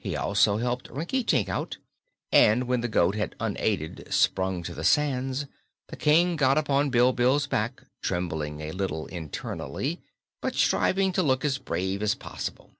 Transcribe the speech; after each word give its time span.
He 0.00 0.16
also 0.16 0.56
helped 0.56 0.90
Rinkitink 0.90 1.48
out, 1.48 1.78
and 2.32 2.64
when 2.66 2.80
the 2.80 2.88
goat 2.88 3.14
had 3.14 3.36
unaided 3.38 4.08
sprung 4.12 4.64
to 4.64 4.74
the 4.74 4.82
sands, 4.82 5.46
the 5.86 5.94
King 5.96 6.34
got 6.34 6.58
upon 6.58 6.90
Bilbil's 6.90 7.46
back, 7.46 7.84
trembling 8.02 8.60
a 8.60 8.72
little 8.72 9.06
internally, 9.06 10.00
but 10.42 10.56
striving 10.56 11.12
to 11.12 11.22
look 11.22 11.44
as 11.44 11.58
brave 11.58 12.02
as 12.02 12.16
possible. 12.16 12.72